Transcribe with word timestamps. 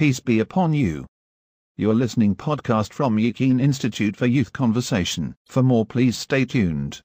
Peace 0.00 0.18
be 0.18 0.40
upon 0.40 0.72
you. 0.72 1.04
You're 1.76 1.92
listening 2.02 2.34
podcast 2.34 2.94
from 2.94 3.18
Yakin 3.18 3.60
Institute 3.60 4.16
for 4.16 4.24
Youth 4.24 4.50
Conversation. 4.50 5.34
For 5.44 5.62
more, 5.62 5.84
please 5.84 6.16
stay 6.16 6.46
tuned. 6.46 7.02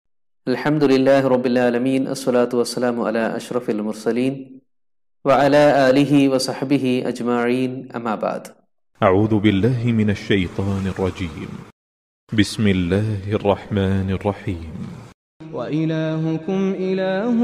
الحمد 0.48 0.84
لله 0.84 1.28
رب 1.28 1.46
العالمين 1.46 2.08
الصلاة 2.08 2.50
والسلام 2.54 3.02
على 3.02 3.36
أشرف 3.36 3.70
المرسلين 3.70 4.60
وعلى 5.26 5.90
آله 5.90 6.30
وصحبه 6.30 7.04
أجمعين 7.06 7.92
أما 7.96 8.16
بعد 8.16 8.48
أعوذ 9.04 9.40
بالله 9.40 9.92
من 9.92 10.10
الشيطان 10.10 10.88
الرجيم 10.88 11.50
بسم 12.34 12.68
الله 12.68 13.34
الرحمن 13.34 14.10
الرحيم 14.12 15.05
وإلهكم 15.41 16.61
إله 16.81 17.37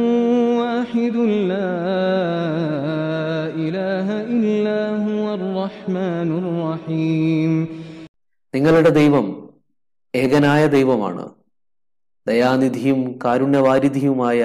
واحد 0.60 1.16
لا 1.52 1.72
إله 3.56 4.08
إلا 4.34 4.80
هو 5.06 5.24
الرحمن 5.38 6.28
الرحيم 6.40 7.52
നിങ്ങളുടെ 8.54 8.90
ദൈവം 8.98 9.26
ഏകനായ 10.14 10.62
ദൈവമാണ് 10.76 11.24
ദയാനിധിയും 12.26 13.00
കാരുണ്യവാരിധിയുമായ 13.24 14.40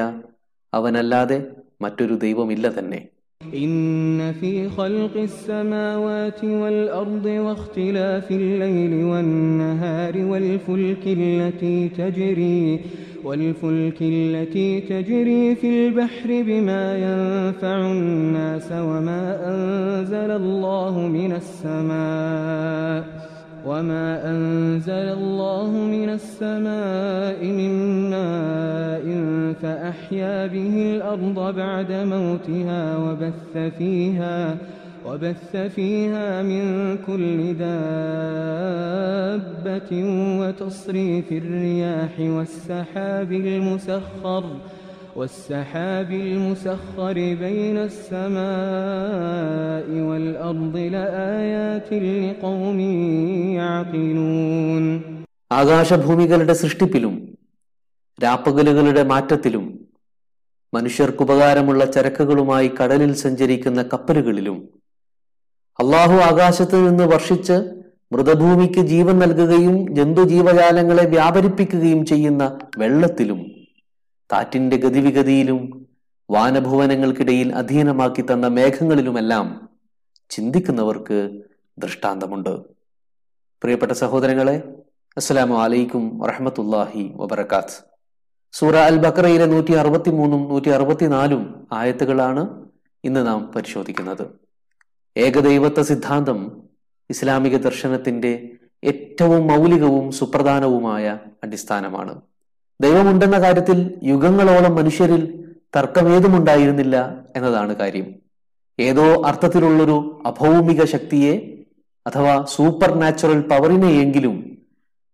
അവനല്ലാതെ 0.73 1.37
മറ്റൊരു 1.83 2.15
ദൈവമില്ല 2.25 2.65
തന്നെ 2.77 3.01
إن 3.63 3.79
في 4.39 4.53
خلق 4.77 5.15
السماوات 5.29 6.41
والأرض 6.61 7.25
واختلاف 7.45 8.25
الليل 8.33 8.93
والنهار 9.11 10.15
والفلك 10.31 11.03
التي 11.19 11.77
تجري 11.99 12.61
والفلك 13.26 14.02
التي 14.02 14.80
تجري 14.80 15.54
في 15.54 15.68
البحر 15.88 16.28
بما 16.28 16.96
ينفع 16.96 17.76
الناس 17.76 18.72
وما 18.72 19.48
أنزل 19.48 20.30
الله 20.30 20.98
من 21.06 21.32
السماء 21.32 23.04
وما 23.66 24.30
أنزل 24.30 25.08
الله 25.18 25.70
من 25.70 26.08
السماء 26.08 27.44
من 27.44 27.72
ماء 28.10 29.06
فأحيا 29.62 30.46
به 30.46 30.94
الأرض 30.94 31.56
بعد 31.56 31.92
موتها 31.92 32.96
وبث 32.96 33.74
فيها 33.78 34.56
وبث 35.05 35.51
فيها 35.75 36.27
من 36.43 36.63
كل 37.07 37.37
دابة 38.61 39.91
وتصريف 40.39 41.27
الرياح 41.33 42.13
والسحاب 42.35 43.29
المسخر 43.45 44.43
والسحاب 45.15 46.09
المسخر 46.25 47.15
بين 47.43 47.77
السماء 47.89 49.87
والأرض 50.09 50.75
لآيات 50.95 51.89
لقوم 52.17 52.79
يعقلون 53.59 54.85
ആകാശഭൂമികളുടെ 55.51 56.55
സൃഷ്ടിപ്പിലും 56.55 57.13
രാപ്പകലുകളുടെ 58.19 59.03
മാറ്റത്തിലും 59.03 59.65
മനുഷ്യർക്കുപകാരമുള്ള 60.73 61.81
ചരക്കുകളുമായി 61.95 62.69
കടലിൽ 62.79 63.11
സഞ്ചരിക്കുന്ന 63.23 63.79
കപ്പലുകളിലും 63.93 64.57
അള്ളാഹു 65.78 66.14
ആകാശത്ത് 66.14 66.76
നിന്ന് 66.88 67.04
വർഷിച്ച് 67.04 67.56
മൃതഭൂമിക്ക് 68.12 68.80
ജീവൻ 68.80 69.18
നൽകുകയും 69.18 69.94
ജന്തുജീവജാലങ്ങളെ 69.94 71.04
വ്യാപരിപ്പിക്കുകയും 71.06 72.04
ചെയ്യുന്ന 72.04 72.58
വെള്ളത്തിലും 72.78 73.40
കാറ്റിന്റെ 74.32 74.76
ഗതിവിഗതിയിലും 74.76 75.86
വാനഭുവനങ്ങൾക്കിടയിൽ 76.30 77.54
അധീനമാക്കി 77.54 78.22
തന്ന 78.22 78.46
മേഘങ്ങളിലുമെല്ലാം 78.46 79.68
ചിന്തിക്കുന്നവർക്ക് 80.30 81.18
ദൃഷ്ടാന്തമുണ്ട്. 81.78 82.54
പ്രിയപ്പെട്ട 83.62 83.92
സഹോദരങ്ങളെ 83.92 84.56
അസ്സലാമു 85.16 85.54
അലൈക്കും 85.54 86.18
വറഹമത്തല്ലാഹി 86.18 87.12
വബർക്കാത്ത് 87.16 87.76
സൂറ 88.52 88.76
അൽ 88.76 88.96
ബക്രയിലെ 88.96 89.46
നൂറ്റി 89.46 89.72
അറുപത്തി 89.72 90.10
മൂന്നും 90.10 90.42
നൂറ്റി 90.48 90.68
അറുപത്തിനാലും 90.68 91.64
ആയത്തുകളാണ് 91.72 92.42
ഇന്ന് 93.04 93.26
നാം 93.26 93.52
പരിശോധിക്കുന്നത്. 93.56 94.24
ഏകദൈവത്വ 95.16 95.82
സിദ്ധാന്തം 95.82 96.62
ഇസ്ലാമിക 97.10 97.56
ദർശനത്തിന്റെ 97.56 98.50
ഏറ്റവും 98.84 99.46
മൗലികവും 99.46 100.12
സുപ്രധാനവുമായ 100.12 101.18
അടിസ്ഥാനമാണ്. 101.44 102.20
ദൈവമുണ്ടെന്ന 102.80 103.40
കാര്യത്തിൽ 103.40 103.94
യുഗങ്ങളോളം 104.02 104.74
മനുഷ്യരിൽ 104.74 105.54
തർക്കമേതുമുണ്ടായിരുന്നില്ല 105.76 107.24
എന്നതാണ് 107.36 107.76
കാര്യം. 107.76 108.06
ഏതോ 108.80 109.22
അർത്ഥത്തിലുള്ളൊരു 109.26 110.22
അഭൗമിക 110.26 110.84
ശക്തിയെ 110.84 111.52
അഥവാ 112.06 112.44
സൂപ്പർ 112.54 112.94
നാച്ചുറൽ 112.94 113.40
പവറിനെയെങ്കിലും 113.40 114.58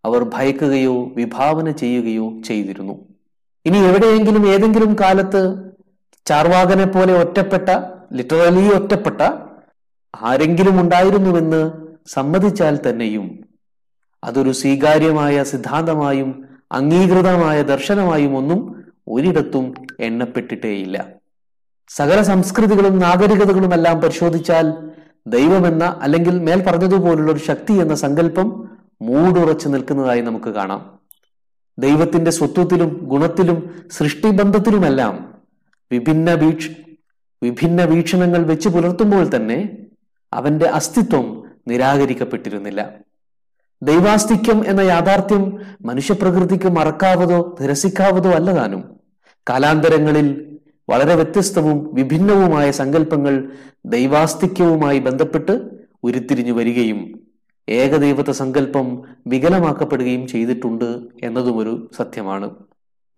അവർ 0.05 0.31
ഭയക്കുകയോ 0.35 1.05
വിഭാവന 1.17 1.71
ചെയ്യുകയോ 1.71 2.43
ചെയ്തിരുന്നു. 2.43 3.09
ഇനി 3.67 3.79
എവിടെയെങ്കിലും 3.79 4.49
ഏതെങ്കിലും 4.49 4.97
കാലത്ത് 5.01 5.71
ചാർവാകനെ 6.27 6.87
പോലെ 6.87 7.19
ഒറ്റപ്പെട്ട 7.19 7.69
ലിറ്ററലി 8.13 8.75
ഒറ്റപ്പെട്ട 8.75 9.52
ആരെങ്കിലും 10.15 10.81
ഉണ്ടായിരുന്നുവെന്ന് 10.81 11.73
സമ്മതിച്ചാൽ 12.07 12.79
തന്നെയും 12.89 13.45
അതൊരു 14.25 14.51
സ്വീകാര്യമായ 14.51 15.43
സിദ്ധാന്തമായും 15.43 16.49
അംഗീകൃതമായ 16.73 17.63
ദർശനമായും 17.63 18.37
ഒന്നും 18.37 18.85
ഒരിടത്തും 19.09 19.75
എണ്ണപ്പെട്ടിട്ടേയില്ല. 20.01 21.09
സകല 21.89 22.23
സംസ്കൃതികളും 22.23 22.99
നാഗരികതകളുമെല്ലാം 22.99 24.01
പരിശോധിച്ചാൽ 24.01 24.91
ദൈവമെന്ന 25.27 25.85
അല്ലെങ്കിൽ 25.85 26.43
മേൽ 26.43 26.65
പറഞ്ഞതുപോലുള്ള 26.65 27.33
ഒരു 27.33 27.39
ശക്തി 27.39 27.73
എന്ന 27.73 27.95
സങ്കല്പം 27.95 28.69
മൂടുറച്ചു 29.03 29.69
നിൽക്കുന്നതായി 29.69 30.21
നമുക്ക് 30.21 30.51
കാണാം. 30.51 30.99
ദൈവത്തിന്റെ 31.79 32.31
സ്വത്വത്തിലും 32.31 33.01
ഗുണത്തിലും 33.03 33.75
സൃഷ്ടിബന്ധത്തിലുമെല്ലാം 33.93 35.35
വിഭിന്ന 35.93 36.35
വീക്ഷ 36.35 36.69
വിഭിന്ന 37.43 37.85
വീക്ഷണങ്ങൾ 37.85 38.43
വെച്ച് 38.43 38.69
പുലർത്തുമ്പോൾ 38.69 39.37
തന്നെ 39.37 39.79
അവന്റെ 40.33 40.67
അസ്തിത്വം 40.67 41.43
നിരാകരിക്കപ്പെട്ടിരുന്നില്ല. 41.69 42.91
ദൈവാസ്തിക്യം 43.83 44.67
എന്ന 44.67 44.81
യാഥാർത്ഥ്യം 44.81 45.57
മനുഷ്യപ്രകൃതിക്ക് 45.83 46.69
മറക്കാവതോ 46.69 47.57
നിരസിക്കാവതോ 47.61 48.31
അല്ലതാനും. 48.31 49.01
കാലാന്തരങ്ങളിൽ 49.49 50.59
വളരെ 50.89 51.15
വ്യത്യസ്തവും 51.15 51.95
വിഭിന്നവുമായ 51.95 52.71
സങ്കല്പങ്ങൾ 52.71 53.53
ദൈവാസ്തിക്യവുമായി 53.87 54.99
ബന്ധപ്പെട്ട് 54.99 55.61
ഉരുത്തിരിഞ്ഞു 56.05 56.53
വരികയും 56.53 57.21
ഏകദൈവത 57.69 58.31
സങ്കല്പം 58.31 59.03
വികലമാക്കപ്പെടുകയും 59.27 60.27
ചെയ്തിട്ടുണ്ട് 60.27 60.99
എന്നതും 61.23 61.59
ഒരു 61.59 61.91
സത്യമാണ്. 61.97 62.51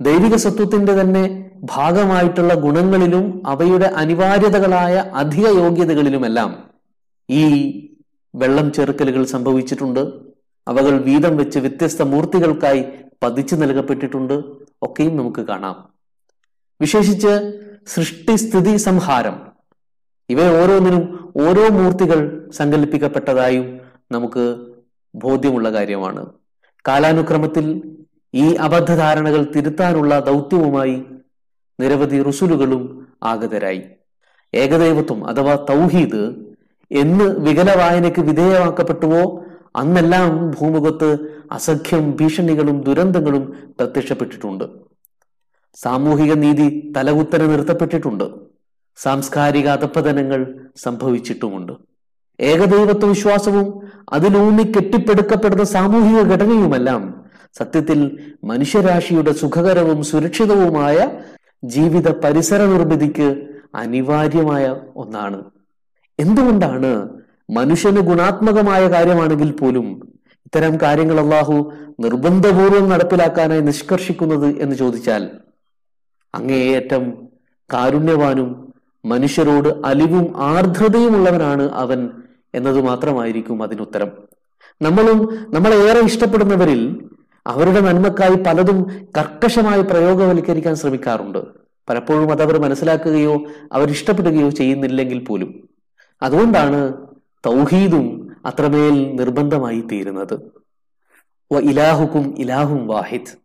ദൈവിക 0.00 0.34
സത്വത്തിന്റെ 0.34 1.00
തന്നെ 1.00 1.50
ഭാഗമായിട്ടുള്ള 1.64 2.54
ഗുണങ്ങളിലും 2.54 3.42
അവയുടെ 3.46 3.86
അനിവാര്യതകളായ 3.86 4.94
അധിക 5.14 5.46
യോഗ്യതകളിലുമെല്ലാം 5.48 6.73
ഈ 7.30 7.80
വെള്ളം 8.34 8.72
ചേർക്കലുകൾ 8.72 9.24
സംഭവിച്ചിട്ടുണ്ട്. 9.24 10.00
അവകൾ 10.68 10.98
വീതം 10.98 11.36
വെച്ച് 11.36 11.58
വ്യത്യസ്ത 11.58 12.02
മൂർത്തികൾക്കായി 12.02 12.84
പതിച്ചു 13.22 13.54
നൽകപ്പെട്ടിട്ടുണ്ട്. 13.54 14.42
ഒക്കെയും 14.82 15.16
നമുക്ക് 15.16 15.40
കാണാം. 15.40 15.88
വിശേഷിച്ച് 16.80 17.60
സൃഷ്ടിസ്ഥിതി 17.86 18.76
സംഹാരം. 18.76 19.40
ഇവ 20.30 20.62
ഓരോന്നിനും 20.62 21.32
ഓരോ 21.36 21.68
മൂർത്തികൾ 21.68 22.50
സങ്കല്പിക്കപ്പെട്ടതായും 22.50 23.80
നമുക്ക് 24.12 24.66
ബോധ്യമുള്ള 25.14 25.72
കാര്യമാണ്. 25.72 26.26
കാലാനുക്രമത്തിൽ 26.88 27.96
ഈ 28.34 28.54
അബദ്ധധാരണകൾ 28.54 29.52
തിരുത്താനുള്ള 29.56 30.18
ദൗത്യവുമായി 30.18 31.02
നിരവധി 31.80 32.22
റുസുലുകളും 32.22 33.06
ആഗതരായി. 33.22 33.82
ഏകദൈവത്വം 34.54 35.28
അഥവാ 35.28 35.54
തൗഹീദ് 35.54 36.53
എന്ന് 36.92 37.24
വികല 37.24 37.78
വായനയ്ക്ക് 37.78 38.20
വിധേയമാക്കപ്പെട്ടുവോ? 38.20 39.44
അന്നെല്ലാം 39.76 40.50
ഭൂമുഖത്ത് 40.50 41.18
അസഖ്യം 41.52 42.16
ഭീഷണികളും 42.16 42.80
ദുരന്തങ്ങളും 42.80 43.54
പ്രത്യക്ഷപ്പെട്ടിട്ടുണ്ട്. 43.80 44.64
സാമൂഹിക 45.74 46.32
നീതി 46.32 46.92
തലകുത്തനെ 46.96 47.46
നിർത്തപ്പെട്ടിട്ടുണ്ട്. 47.46 48.24
സാംസ്കാരിക 48.96 49.68
അധപ്പതനങ്ങൾ 49.68 50.54
സംഭവിച്ചിട്ടുമുണ്ട്. 50.76 51.72
ഏകദൈവത്വ 52.40 53.08
വിശ്വാസവും 53.08 53.80
അതിലൂന്നി 54.12 54.62
കെട്ടിപ്പടുക്കപ്പെടുന്ന 54.62 55.64
സാമൂഹിക 55.64 56.32
ഘടനയുമെല്ലാം 56.32 57.24
സത്യത്തിൽ 57.58 58.32
മനുഷ്യരാശിയുടെ 58.44 59.32
സുഖകരവും 59.32 60.02
സുരക്ഷിതവുമായ 60.02 61.20
ജീവിത 61.64 62.10
പരിസര 62.10 62.64
നിർമ്മിതിക്ക് 62.64 63.48
അനിവാര്യമായ 63.74 64.76
ഒന്നാണ്. 64.96 65.42
എന്തുകൊണ്ടാണ് 66.18 67.08
മനുഷ്യന് 67.50 68.00
ഗുണാത്മകമായ 68.00 68.88
കാര്യമാണെങ്കിൽ 68.88 69.52
പോലും 69.52 70.00
ഇത്തരം 70.46 70.78
കാര്യങ്ങൾ 70.82 71.20
അള്ളാഹു 71.20 71.72
നിർബന്ധപൂർവം 72.00 72.88
നടപ്പിലാക്കാനായി 72.88 73.60
നിഷ്കർഷിക്കുന്നത് 73.60 74.58
എന്ന് 74.58 74.76
ചോദിച്ചാൽ 74.76 75.30
അങ്ങേയറ്റം 76.34 77.28
കാരുണ്യവാനും 77.72 78.72
മനുഷ്യരോട് 79.04 79.86
അലിവും 79.86 80.32
ആർദ്രതയുമുള്ളവനാണ് 80.36 81.70
അവൻ 81.70 82.10
എന്നത് 82.54 82.80
മാത്രമായിരിക്കും 82.80 83.62
അതിനുത്തരം. 83.62 84.12
നമ്മളും 84.82 85.46
നമ്മളെ 85.54 85.76
ഏറെ 85.76 86.00
ഇഷ്ടപ്പെടുന്നവരിൽ 86.00 87.10
അവരുടെ 87.46 87.80
നന്മക്കായി 87.80 88.34
പലതും 88.34 88.78
കർക്കശമായി 89.18 89.82
പ്രയോഗവൽക്കരിക്കാൻ 89.82 90.74
ശ്രമിക്കാറുണ്ട്. 90.74 91.38
പലപ്പോഴും 91.88 92.32
അവർ 92.32 92.60
മനസ്സിലാക്കുകയോ 92.60 93.44
അവരിഷ്ടപ്പെടുകയോ 93.72 94.50
ചെയ്യുന്നില്ലെങ്കിൽ 94.50 95.24
പോലും. 95.24 95.73
അതുകൊണ്ടാണ് 96.24 97.06
തൗഹീദും 97.46 98.36
അത്രമേൽ 98.46 99.16
നിർബന്ധമായി 99.16 99.80
തീരുന്നത്. 99.80 100.34
വ 101.52 101.58
ഇലാഹുക്കും 101.58 102.34
ഇലാഹും 102.38 102.86
വാഹിദ്. 102.86 103.38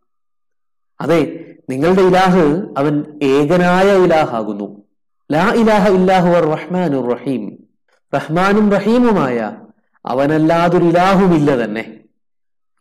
അതെ 1.01 1.45
നിങ്ങളുടെ 1.69 2.01
ഇലാഹ് 2.01 2.67
അവൻ 2.77 3.19
ഏകനായ 3.23 4.03
ഇലാഹാകുന്നു. 4.03 4.81
ലാ 5.31 5.53
ഇലാഹ 5.53 5.89
ഇല്ലാഹു 5.89 6.27
റഹ്മാനുർ 6.27 7.15
റഹീം. 7.15 7.57
റഹ്മാനും 8.15 8.71
റഹീമുമായ 8.71 9.57
അവനല്ലാതൊരു 10.05 10.85
ഇലാഹുമില്ല 10.85 11.65
തന്നെ. 11.65 11.99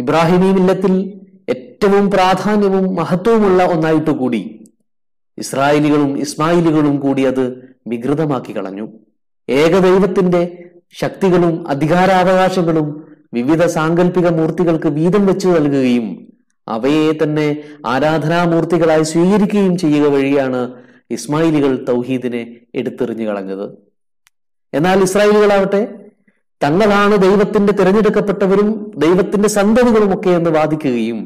ഇബ്രാഹിമി 0.01 0.53
മില്ലത്തിൽ 0.53 1.21
ഏറ്റവും 1.49 2.11
പ്രാധാന്യവും 2.11 2.95
മഹത്വവുമുള്ള 2.95 3.65
ഒന്നായിട്ട് 3.65 4.11
കൂടി 4.11 4.65
ഇസ്രായേലികളും 5.39 6.19
ഇസ്മായിലുകളും 6.19 7.01
കൂടി 7.01 7.23
അത് 7.23 7.75
വികൃതമാക്കി 7.87 8.57
കളഞ്ഞു. 8.57 8.89
ഏകദൈവത്തിന്റെ 9.49 10.43
ശക്തികളും 10.97 11.65
അധികാരാവകാശങ്ങളും 11.69 12.89
വിവിധ 13.33 13.63
സാങ്കല്പിക 13.67 14.29
മൂർത്തികൾക്ക് 14.31 14.89
വീതം 14.89 15.27
വെച്ചു 15.27 15.49
നൽകുകയും 15.49 16.07
അവയെ 16.67 17.13
തന്നെ 17.13 17.47
ആരാധനാമൂർത്തികളായി 17.87 19.05
സ്വീകരിക്കുകയും 19.05 19.77
ചെയ്യുക 19.77 20.07
വഴിയാണ് 20.07 20.61
ഇസ്മായിലികൾ 21.11 21.85
തൗഹീദിനെ 21.89 22.41
എടുത്തെറിഞ്ഞു 22.75 23.27
കളഞ്ഞത്. 23.29 23.67
എന്നാൽ 24.73 24.99
ഇസ്രായേലുകളാവട്ടെ 25.03 25.81
തങ്ങളാണ് 26.61 27.17
ദൈവത്തിന്റെ 27.17 27.73
തിരഞ്ഞെടുക്കപ്പെട്ടവരും 27.73 28.69
ദൈവത്തിന്റെ 28.97 29.49
സന്തതികളുമൊക്കെ 29.49 30.31
എന്ന് 30.31 30.51
വാദിക്കുകയും 30.51 31.19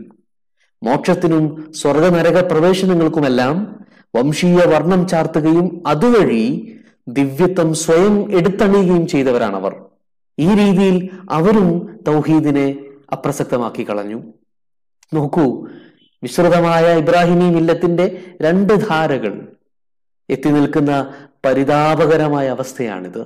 മോക്ഷത്തിനും 0.82 1.44
സ്വർഗ 1.72 2.06
നരക 2.08 2.40
പ്രവേശനങ്ങൾക്കുമെല്ലാം 2.42 3.56
വംശീയ 4.14 4.60
വർണം 4.72 5.08
ചാർത്തുകയും 5.08 5.66
അതുവഴി 5.86 6.44
ദിവ്യത്വം 7.08 7.74
സ്വയം 7.74 8.36
എടുത്തണിയുകയും 8.36 9.06
ചെയ്തവരാണ് 9.06 9.56
അവർ 9.56 9.74
ഈ 10.38 10.54
രീതിയിൽ 10.54 11.10
അവരും 11.30 11.98
തൗഹീദിനെ 12.06 12.76
അപ്രസക്തമാക്കി 13.12 13.88
കളഞ്ഞു. 13.88 14.22
നോക്കൂ 15.14 15.66
വിശ്രുതമായ 16.22 16.98
ഇബ്രാഹിമി 16.98 17.50
മില്ലത്തിന്റെ 17.50 18.22
രണ്ട് 18.42 18.88
ധാരകൾ 18.88 19.56
എത്തി 20.30 20.48
നിൽക്കുന്ന 20.48 21.14
പരിതാപകരമായ 21.44 22.48
അവസ്ഥയാണിത്. 22.48 23.22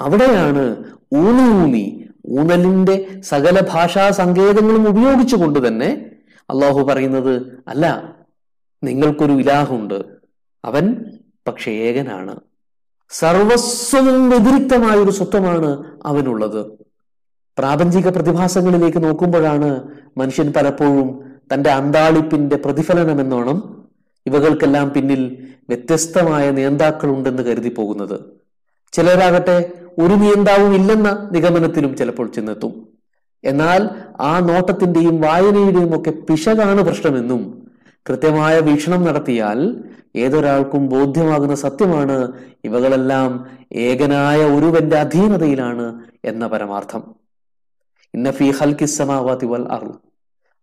അവിടെയാണ് 0.00 0.84
ഊന്നി 1.14 1.62
ഊന്നി 1.62 2.08
ഊന്നലിന്റെ 2.28 3.20
സകല 3.20 3.60
ഭാഷാ 3.72 4.10
സങ്കേതങ്ങളും 4.10 4.88
ഉപയോഗിച്ചുകൊണ്ട് 4.88 5.66
തന്നെ 5.66 6.10
അള്ളാഹു 6.50 6.82
പറയുന്നത് 6.82 7.62
അല്ല 7.68 8.14
നിങ്ങൾക്കൊരു 8.84 9.32
ഇലാഹുണ്ട്. 9.32 10.04
അവൻ 10.64 11.04
പക്ഷേ 11.48 11.72
ഏകനാണ്. 11.72 12.40
സർവസ്വവും 13.14 14.28
വ്യതിരിക്തമായ 14.28 14.96
ഒരു 14.96 15.10
സ്വത്വമാണ് 15.10 15.84
അവനുള്ളത്. 16.04 16.66
പ്രാപഞ്ചിക 17.58 18.08
പ്രതിഭാസങ്ങളിലേക്ക് 18.08 19.04
നോക്കുമ്പോഴാണ് 19.04 19.88
മനുഷ്യൻ 20.16 20.52
പലപ്പോഴും 20.52 21.20
തന്റെ 21.54 21.70
അന്താളിപ്പിന്റെ 21.70 22.56
പ്രതിഫലനമെന്നോണം 22.56 23.86
ഇവകൾക്കെല്ലാം 24.26 24.90
പിന്നിൽ 24.90 25.48
വ്യത്യസ്തമായ 25.68 26.50
നിയന്താക്കളുണ്ടെന്ന് 26.50 27.42
കരുതി 27.42 27.68
പോകുന്നത്. 27.68 28.20
ചിലരാകട്ടെ 28.92 29.72
ഒരു 29.98 30.14
നിയന്താവും 30.14 30.74
ഇല്ലെന്ന 30.74 31.28
നിഗമനത്തിലും 31.32 31.96
ചിലപ്പോൾ 31.96 32.30
ചെന്നെത്തും. 32.30 32.88
എന്നാൽ 33.44 33.88
ആ 34.20 34.40
നോട്ടത്തിന്റെയും 34.40 35.20
വായനയുടെയും 35.20 36.00
ഒക്കെ 36.00 36.10
പിശകാണ് 36.10 36.82
പ്രശ്നമെന്നും 36.82 37.63
കൃത്യമായ 38.08 38.60
വീക്ഷണം 38.60 39.04
നടത്തിയാൽ 39.04 39.84
ഏതൊരാൾക്കും 40.16 40.88
ബോധ്യമാകുന്ന 40.88 41.54
സത്യമാണ് 41.54 42.32
ഇവകളെല്ലാം 42.64 43.46
ഏകനായ 43.72 44.44
ഒരുവന്റെ 44.44 44.98
അധീനതയിലാണ് 44.98 46.04
എന്ന 46.24 46.46
പരമാർത്ഥം. 46.46 47.14
ഇന്ന 48.14 48.30
ഫി 48.30 48.50
ഹൽക്കിസമാവാതി 48.50 49.46
വൽ 49.46 49.68
അറു 49.68 50.00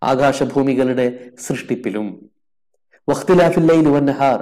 ആകാശഭൂമികളുടെ 0.03 1.29
സൃഷ്ടിപ്പിലും 1.39 2.29
വഖ്തിലാഫില്ലൈൽ 3.09 3.89
വന്നഹാർ 3.89 4.39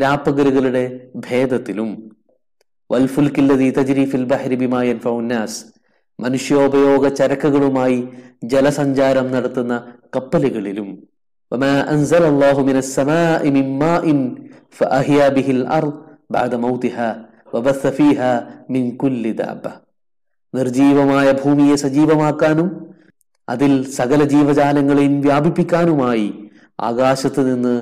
രാപ്പകലുകളുടെ 0.00 1.08
ഭേദത്തിലും. 1.16 1.90
വൽഫുൽക്കില്ലതി 2.92 3.70
തജ്രീഫിൽ 3.70 4.24
ബഹരി 4.24 4.54
ബിമായൻ 4.54 4.98
ഫൗന്നാസ് 4.98 5.64
മനുഷ്യോപയോഗ 6.20 7.08
ചരക്കുകളുമായി 7.08 8.08
ജലസഞ്ചാരം 8.44 9.32
നടത്തുന്ന 9.32 9.92
കപ്പലുകളിലും. 10.16 11.15
وما 11.51 11.73
أنزل 11.93 12.23
الله 12.25 12.55
من 12.63 12.77
السماء 12.77 13.41
من 13.49 13.65
ماء 13.79 14.05
فأحيا 14.71 15.25
به 15.29 15.47
الأرض 15.51 15.93
بعد 16.29 16.51
موتها 16.57 17.09
وبث 17.53 17.83
فيها 17.89 18.31
من 18.69 18.83
كل 18.97 19.23
دابة 19.35 19.71
നിർജീവമായ 20.53 21.27
ഭൂമിയെ 21.41 21.75
സജീവമാക്കാനും 21.77 22.67
അതിൽ 23.47 23.71
സകല 23.97 24.21
ജീവജാലങ്ങളെയും 24.33 25.15
വ്യാപിപ്പിക്കാനുമായി 25.25 26.27
ആകാശത്ത് 26.79 27.41
നിന്ന് 27.49 27.75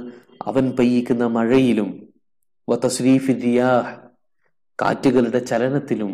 അവൻ 0.48 0.66
പെയ്യിക്കുന്ന 0.78 1.24
മഴയിലും 1.36 1.90
വതസ്രീഫി 2.68 3.34
റിയാഹ് 3.40 3.94
കാറ്റുകളുടെ 4.80 5.40
ചലനത്തിലും 5.50 6.12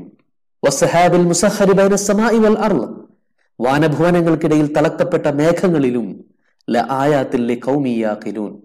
വസഹാബിൽ 0.64 1.26
മുസഹരി 1.32 1.74
ബൈന 1.80 1.96
സമാഇ 2.06 2.38
വൽ 2.46 2.58
അർള് 2.68 2.88
വാനഭുവനങ്ങൾക്കിടയിൽ 3.60 4.68
തളക്കപ്പെട്ട 4.78 5.28
മേഘങ്ങളിലും 5.40 6.08
കൗമിയാക്കിലൂൻ 7.55 8.59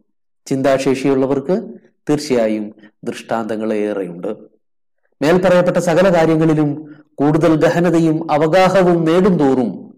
ചിന്താശേഷിയുള്ളവർക്ക് 0.46 1.74
തീർച്ചയായും 2.10 2.75
ദൃഷ്ടാന്തങ്ങൾ 3.04 3.74
ഏറെയുണ്ട്. 3.74 4.28
മേൽപ്പറയപ്പെട്ട 5.22 5.78
സകല 5.78 6.18
കാര്യങ്ങളിലും 6.18 6.96
കൂടുതൽ 7.16 7.56
ഗഹനതയും 7.56 8.31
അവഗാഹവും 8.31 9.06
നേടും 9.06 9.40
തോറും 9.40 9.94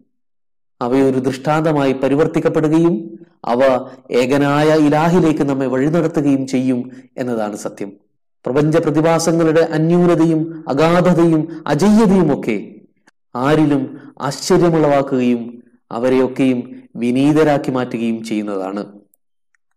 അവയൊരു 0.81 1.19
ദൃഷ്ടാന്തമായി 1.19 1.94
പരിവർത്തിക്കപ്പെടുകയും 1.94 3.19
അവ 3.45 3.89
ഏകനായ 4.12 4.68
ഇലാഹിലേക്ക് 4.77 5.44
നമ്മെ 5.44 5.68
വഴിനടത്തുകയും 5.68 6.48
ചെയ്യും 6.48 6.92
എന്നതാണ് 7.18 7.56
സത്യം. 7.56 7.94
പ്രപഞ്ച 8.45 8.77
പ്രതിഭാസങ്ങളുടെ 8.77 9.62
അന്യൂനതയും 9.62 10.63
അഗാധതയും 10.68 11.63
അജയ്യതയും 11.68 12.39
ഒക്കെ 12.39 12.75
ആരിലും 13.36 14.13
ആശ്ചര്യമുളവാക്കുകയും 14.21 15.56
അവരെയൊക്കെയും 15.91 16.83
വിനീതരാക്കി 16.95 17.71
മാറ്റുകയും 17.71 18.23
ചെയ്യുന്നതാണ്. 18.23 18.85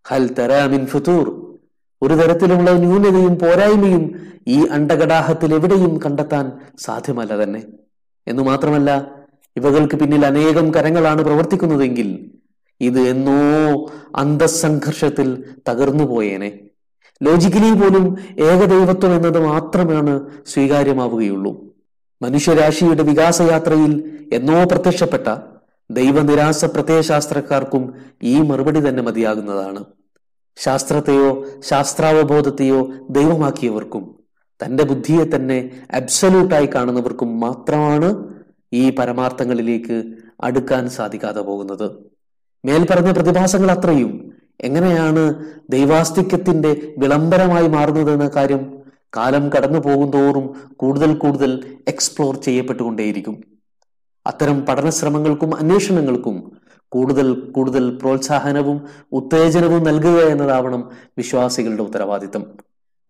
ഹൽ 0.08 0.32
തരാമിൻ 0.32 0.86
ഫുതൂർ. 0.86 1.54
ഒരു 2.02 2.14
തരത്തിലുള്ള 2.14 2.70
ന്യൂനതയും 2.70 3.38
പോരായ്മയും 3.38 4.20
ഈ 4.48 4.66
അണ്ടകടാഹത്തിൽ 4.66 5.54
എവിടെയും 5.54 5.98
കണ്ടെത്താൻ 5.98 6.52
സാധ്യമല്ല 6.78 7.42
തന്നെ. 7.42 7.62
എന്നു 8.28 8.42
മാത്രമല്ല 8.42 9.10
ഇവകൾക്ക് 9.56 9.96
പിന്നിൽ 9.96 10.26
അനേകം 10.26 10.74
കരങ്ങളാണ് 10.74 11.22
പ്രവർത്തിക്കുന്നതെങ്കിൽ 11.22 12.30
ഇത് 12.80 13.00
എന്നോ 13.00 13.86
അന്തസംഘർഷത്തിൽ 14.16 15.44
തകർന്നു 15.68 16.04
പോയേനെ. 16.04 16.60
ലോജിക്കലി 17.22 17.74
പോലും 17.74 18.16
ഏകദൈവത്വം 18.38 19.16
എന്നത് 19.16 19.44
മാത്രമാണ് 19.44 20.26
സ്വീകാര്യമാവുകയുള്ളൂ. 20.46 21.64
മനുഷ്യരാശിയുടെ 22.22 23.02
വികാസയാത്രയിൽ 23.02 24.18
എന്നോ 24.32 24.64
പ്രത്യക്ഷപ്പെട്ട 24.64 25.49
ദൈവനിരാസ 25.90 26.64
പ്രത്യയശാസ്ത്രക്കാർക്കും 26.64 27.94
ഈ 28.22 28.40
മറുപടി 28.40 28.88
തന്നെ 28.88 29.02
മതിയാകുന്നതാണ്. 29.02 29.84
ശാസ്ത്രത്തെയോ 30.56 31.46
ശാസ്ത്രാവബോധത്തെയോ 31.60 32.92
ദൈവമാക്കിയവർക്കും 33.10 34.18
തന്റെ 34.64 34.84
ബുദ്ധിയെ 34.84 35.24
തന്നെ 35.24 35.70
അബ്സല്യൂട്ടായി 35.94 36.68
കാണുന്നവർക്കും 36.74 37.40
മാത്രമാണ് 37.40 38.34
ഈ 38.72 38.90
പരമാർത്ഥങ്ങളിലേക്ക് 38.90 40.02
അടുക്കാൻ 40.40 40.88
സാധിക്കാതെ 40.88 41.40
പോകുന്നത്. 41.40 41.90
മേൽപ്പറഞ്ഞ 42.64 43.12
പ്രതിഭാസങ്ങൾ 43.12 43.70
അത്രയും. 43.70 44.32
എങ്ങനെയാണ് 44.60 45.44
ദൈവാസ്തിക്യത്തിന്റെ 45.70 46.94
വിളംബരമായി 46.98 47.68
മാറുന്നതെന്ന 47.68 48.30
കാര്യം 48.36 48.78
കാലം 49.16 49.50
കടന്നു 49.52 49.78
പോകുന്തോറും 49.78 50.54
കൂടുതൽ 50.76 51.14
കൂടുതൽ 51.14 51.76
എക്സ്പ്ലോർ 51.88 52.36
ചെയ്യപ്പെട്ടുകൊണ്ടേയിരിക്കും. 52.36 53.59
അത്തരം 54.26 54.66
പഠന 54.66 54.90
ശ്രമങ്ങൾക്കും 54.90 55.56
അന്വേഷണങ്ങൾക്കും 55.56 56.52
കൂടുതൽ 56.88 57.40
കൂടുതൽ 57.40 57.98
പ്രോത്സാഹനവും 57.98 58.88
ഉത്തേജനവും 59.12 59.82
നൽകുക 59.82 60.20
എന്നതാവണം 60.20 60.90
വിശ്വാസികളുടെ 61.18 61.82
ഉത്തരവാദിത്തം. 61.82 62.46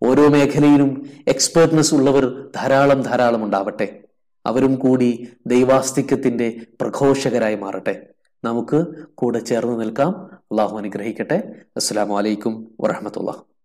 ഓരോ 0.03 0.29
മേഖലയിലും 0.29 1.09
എക്സ്പേർട്ട്നെസ് 1.29 1.95
ഉള്ളവർ 1.95 2.51
ധാരാളം 2.57 3.01
ധാരാളം 3.01 3.45
ഉണ്ടാവട്ടെ. 3.45 4.03
അവരും 4.47 4.75
കൂടി 4.75 5.29
ദൈവാസ്തിക്യത്തിന്റെ 5.47 6.61
പ്രഘോഷകരായി 6.81 7.55
മാറട്ടെ. 7.55 8.07
നമുക്ക് 8.45 8.87
കൂടെ 9.15 9.39
ചേർന്ന് 9.39 9.81
നിൽക്കാം. 9.81 10.31
അള്ളാഹു 10.35 10.79
അനുഗ്രഹിക്കട്ടെ. 10.79 11.53
അസ്സാം 11.77 12.09
വലൈക്കും 12.09 12.69
വറഹമത്തുള്ള 12.81 13.50